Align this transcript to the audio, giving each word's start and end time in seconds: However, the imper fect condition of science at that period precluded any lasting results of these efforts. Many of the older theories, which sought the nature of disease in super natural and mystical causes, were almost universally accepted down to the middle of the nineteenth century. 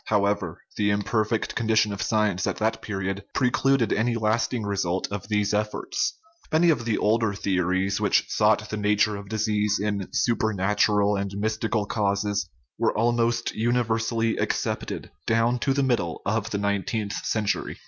However, 0.05 0.59
the 0.77 0.89
imper 0.89 1.27
fect 1.27 1.53
condition 1.53 1.93
of 1.93 2.01
science 2.01 2.47
at 2.47 2.57
that 2.57 2.81
period 2.81 3.23
precluded 3.35 3.93
any 3.93 4.15
lasting 4.15 4.63
results 4.65 5.07
of 5.09 5.27
these 5.27 5.53
efforts. 5.53 6.17
Many 6.51 6.71
of 6.71 6.85
the 6.85 6.97
older 6.97 7.35
theories, 7.35 8.01
which 8.01 8.25
sought 8.27 8.67
the 8.71 8.77
nature 8.77 9.15
of 9.15 9.29
disease 9.29 9.79
in 9.79 10.11
super 10.11 10.53
natural 10.55 11.15
and 11.15 11.31
mystical 11.35 11.85
causes, 11.85 12.49
were 12.79 12.97
almost 12.97 13.53
universally 13.53 14.37
accepted 14.37 15.11
down 15.27 15.59
to 15.59 15.71
the 15.73 15.83
middle 15.83 16.23
of 16.25 16.49
the 16.49 16.57
nineteenth 16.57 17.13
century. 17.23 17.77